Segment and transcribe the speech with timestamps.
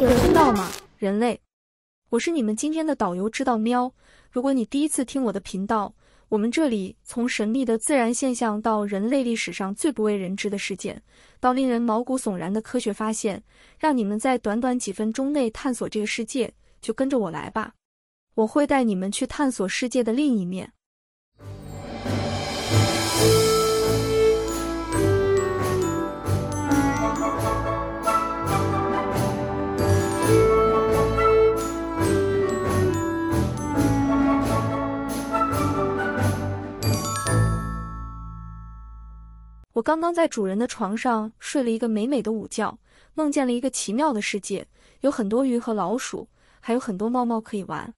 [0.00, 1.38] 有听到吗，人类？
[2.08, 3.92] 我是你们今天的导游，知道喵。
[4.30, 5.94] 如果你第一次听我的频道，
[6.30, 11.02] 我们这里从神秘的自然现象到人类历史上最不为人知的事件，
[11.38, 13.42] 到令人毛骨悚然的科学发现，
[13.78, 17.74] 让你们在短短几分钟内探索这个世界，就跟着我来吧。
[18.36, 20.72] 我会带你们去探索世界的另一面。
[39.72, 42.76] 我刚刚在主人的床上睡了一个美美的午觉，
[43.14, 44.66] 梦见了一个奇妙的世界，
[45.00, 46.28] 有很多鱼和老鼠，
[46.58, 47.92] 还有很多猫猫可以玩。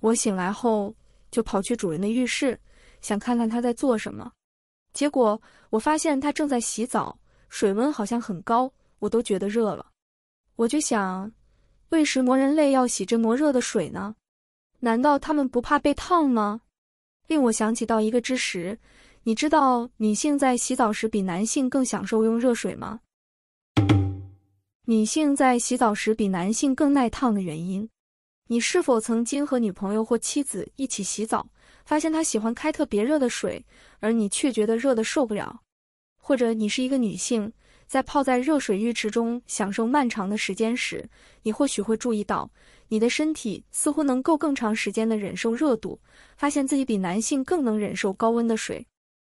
[0.00, 0.94] 我醒来后
[1.30, 2.58] 就跑去主人的浴室，
[3.00, 4.30] 想看看他在做什么。
[4.92, 5.40] 结果
[5.70, 9.86] 我发现他正在洗澡，水温好像很高，我都觉得热了。
[10.56, 11.32] 我就想，
[11.88, 14.16] 为什么人类要洗这么热的水呢？
[14.80, 16.60] 难道他们不怕被烫吗？
[17.26, 18.78] 令我想起到一个知识。
[19.28, 23.00] 你知道女性在洗澡时比男性更享受用热水吗？
[24.84, 27.90] 女性在洗澡时比男性更耐烫的原因。
[28.46, 31.44] 你是否曾经和女朋友或妻子一起洗澡，
[31.84, 33.66] 发现她喜欢开特别热的水，
[33.98, 35.60] 而你却觉得热得受不了？
[36.22, 37.52] 或者你是一个女性，
[37.88, 41.04] 在泡在热水浴池中享受漫长的时间时，
[41.42, 42.48] 你或许会注意到，
[42.86, 46.00] 你的身体似乎能够更长时间的忍受热度，
[46.36, 48.86] 发现自己比男性更能忍受高温的水。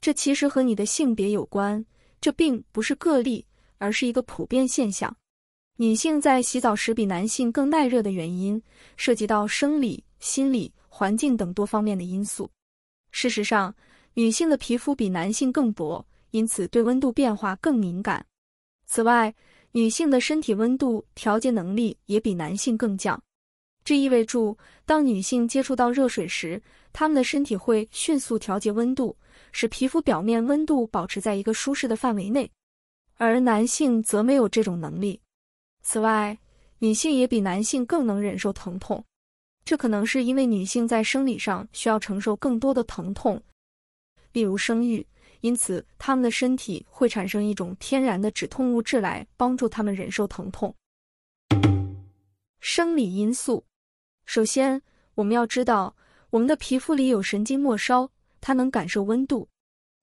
[0.00, 1.84] 这其实和你的性别有关，
[2.20, 3.46] 这并不是个例，
[3.78, 5.14] 而是一个普遍现象。
[5.76, 8.62] 女性在洗澡时比男性更耐热的原因，
[8.96, 12.50] 涉及到生理、心理、环境等多方面的因素。
[13.10, 13.74] 事实上，
[14.14, 18.24] 女性的皮肤比男性更薄，因此对温度变化更敏感。
[18.86, 19.34] 此外，
[19.72, 23.20] 女性的身体温度调节能力也比男性更强。
[23.84, 26.60] 这意味着，当女性接触到热水时，
[26.92, 29.16] 他们的身体会迅速调节温度。
[29.52, 32.48] 使皮肤表面温度保持在一个舒适的范围内，
[33.16, 35.20] 而男性则没有这种能力。
[35.82, 36.38] 此外，
[36.78, 39.04] 女性也比男性更能忍受疼痛，
[39.64, 43.42] 这可能是因为女性在生理上需要承受更多的疼痛，
[44.32, 45.04] 例如生育，
[45.40, 50.72] 因此他们的身体会产生一种天然的止痛物质来帮助他们忍受疼痛。
[52.60, 53.64] 生理因素，
[54.26, 54.80] 首先
[55.14, 55.96] 我们要知道，
[56.30, 58.10] 我们的皮肤里有神经末梢。
[58.42, 59.46] 它能感受温度，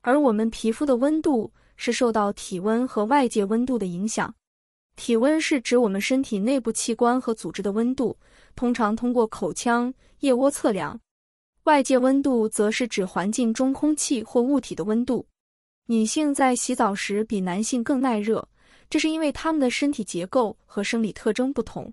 [0.00, 4.34] 而我们皮肤的温度是受到体温和外界温度的影响。
[4.96, 8.16] 体温是指我们身体内部器官和组织的温度，
[8.56, 10.98] 通常通过口腔、腋窝测量。
[11.64, 15.26] 外界温度则是指环境中空气或物体的温度。
[15.88, 18.48] 女性在洗澡时比男性更耐热，
[18.88, 21.92] 这是因为她们的身体结构和生理特征不同。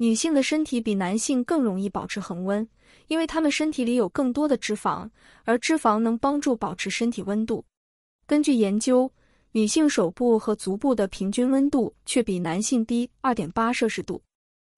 [0.00, 2.66] 女性的身体比男性更容易保持恒温，
[3.08, 5.10] 因为她们身体里有更多的脂肪，
[5.42, 7.64] 而脂肪能帮助保持身体温度。
[8.24, 9.12] 根据研究，
[9.50, 14.22] 女性手部和足部的平均温度却比男性低二点八摄氏度，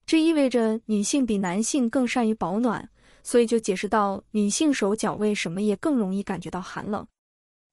[0.07, 2.89] 这意味着女性比男性更善于保暖，
[3.23, 7.07] 所以就解释到女性手脚为什么也更容易感觉到寒冷。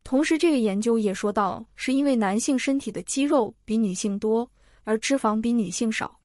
[0.03, 4.51] 同时，这个研究也说到，是因为男性身体的肌肉比女性多，
[4.83, 6.16] 而脂肪比女性少。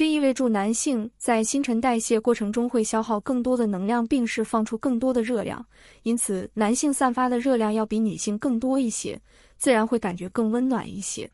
[0.00, 5.62] 这意味着男性在新陈代谢过程中会消耗更多的能量，并释放出更多的热量，
[6.04, 9.20] 因此男性散发的热量要比女性更多一些，
[9.58, 11.30] 自然会感觉更温暖一些。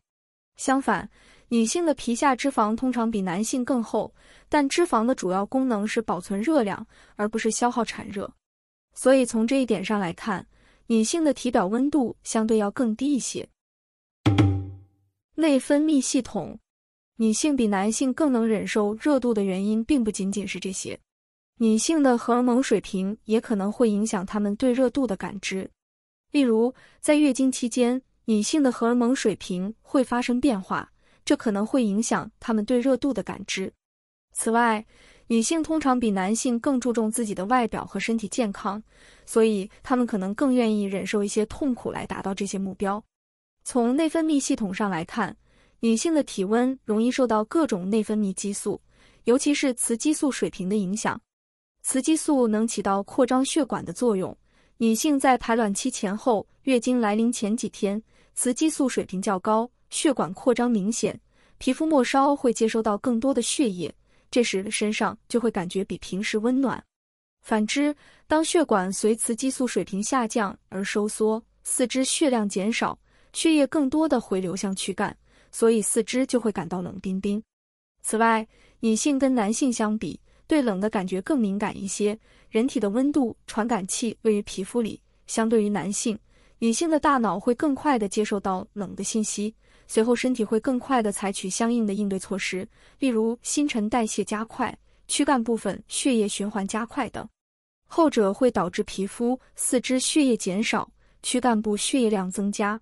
[0.57, 1.09] 相反，
[1.47, 4.13] 女性的皮下脂肪通常比男性更厚，
[4.49, 6.85] 但脂肪的主要功能是保存热量，
[7.15, 8.29] 而不是消耗产热。
[8.93, 10.45] 所以从这一点上来看，
[10.87, 13.47] 女性的体表温度相对要更低一些。
[15.35, 16.59] 内分泌系统。
[17.19, 20.97] 女性比男性更能忍受热度的原因，并不仅仅是这些。
[21.59, 25.69] 女性的荷尔蒙水平也可能会影响她们对热度的感知。
[26.31, 30.91] 例如，在月经期间，女性的荷尔蒙水平会发生变化，
[31.25, 33.73] 这可能会影响她们对热度的感知。
[34.33, 34.85] 此外，
[35.25, 38.81] 女性通常比男性更注重自己的外表和身体健康，
[39.25, 43.03] 所以她们可能更愿意忍受一些痛苦来达到这些目标。
[43.63, 45.35] 从内分泌系统上来看，
[45.79, 48.81] 女性的体温容易受到各种内分泌激素，
[49.25, 51.19] 尤其是雌激素水平的影响。
[51.83, 54.35] 雌激素能起到扩张血管的作用。
[54.77, 58.01] 女性在排卵期前后、月经来临前几天，
[58.35, 61.19] 雌激素水平较高，血管扩张明显，
[61.57, 63.93] 皮肤末梢会接收到更多的血液，
[64.29, 66.83] 这时身上就会感觉比平时温暖。
[67.41, 67.95] 反之，
[68.27, 72.97] 当血管随雌激素水平下降而收缩，四肢血量减少，
[73.31, 75.15] 血液更多的回流向躯干。
[75.57, 77.41] 所以四肢就会感到冷冰冰。
[78.03, 78.47] 此外，
[78.79, 82.15] 女性跟男性相比，对冷的感觉更敏感一些。
[82.51, 86.15] 人体的温度传感器位于皮肤里，相对于男性，
[86.59, 89.51] 女性的大脑会更快地接受到冷的信息，
[89.87, 92.67] 随后身体会更快地采取相应的应对措施，
[92.99, 94.77] 例如新陈代谢加快、
[95.07, 97.27] 躯干部分血液循环加快等。
[97.87, 100.87] 后者会导致皮肤、四肢血液减少，
[101.23, 102.79] 躯干部血液量增加。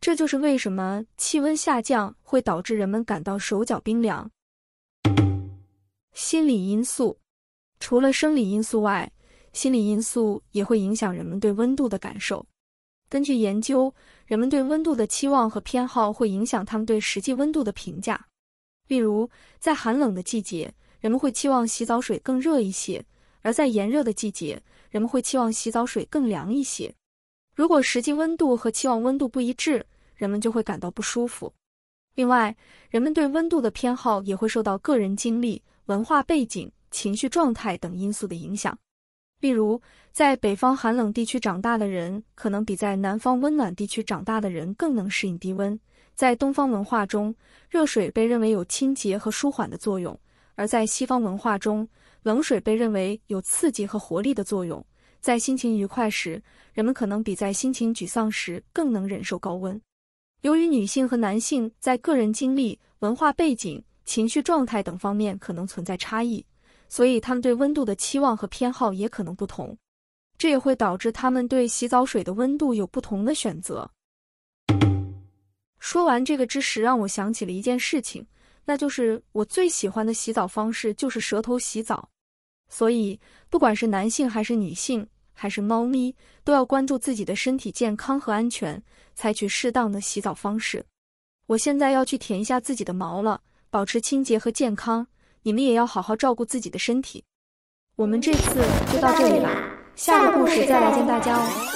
[0.00, 4.30] 这就是为什么气温下降会导致人们感到手脚冰凉。
[6.12, 7.18] 心理因素，
[7.80, 9.12] 除了生理因素外，
[9.52, 12.46] 心理因素也会影响人们对温度的感受。
[13.08, 13.94] 根据研究，
[14.26, 18.26] 人们对温度的期望和偏好会影响他们对实际温度的评价。
[18.88, 19.28] 例如，
[19.58, 23.00] 在寒冷的季节，人们会期望洗澡水更热一些；
[23.42, 26.94] 而在炎热的季节，人们会期望洗澡水更凉一些。
[27.56, 29.82] 如果实际温度和期望温度不一致，
[30.14, 31.50] 人们就会感到不舒服。
[32.14, 32.54] 另外，
[32.90, 38.78] 人们对温度的偏好也会受到个人经历、文化背景、情绪状态等因素的影响。
[39.40, 39.80] 例如，
[40.12, 45.78] 在北方寒冷地区长大的人，可能比在南方温暖地区长大的人更能适应低温。
[46.14, 47.34] 在东方文化中，
[47.70, 50.14] 热水被认为有清洁和舒缓的作用；
[50.56, 51.88] 而在西方文化中，
[52.22, 54.84] 冷水被认为有刺激和活力的作用。
[55.26, 56.40] 在心情愉快时，
[56.72, 59.82] 人们可能比在心情沮丧时更能忍受高温。
[60.42, 66.46] 由于女性和男性在个人经历、文化背景、情绪状态等方面可能存在差异，
[66.88, 69.76] 所以他们对温度的期望和偏好也可能不同。
[70.38, 73.90] 这也会导致他们对洗澡水的温度有不同的选择。
[75.80, 78.24] 说完这个知识，让我想起了一件事情，
[78.64, 82.08] 那就是我最喜欢的洗澡方式就是舌头洗澡。
[82.68, 83.18] 所以，
[83.50, 85.08] 不管是男性还是女性，
[85.38, 88.82] 还是猫咪，都要关注自己的身体健康和安全，
[89.14, 90.82] 采取适当的洗澡方式。
[91.46, 95.06] 我现在要去舔一下自己的毛了，保持清洁和健康。
[95.42, 97.22] 你们也要好好照顾自己的身体。
[97.96, 99.48] 我们这次就到这里了，
[99.94, 101.75] 下个故事再来见大家哦。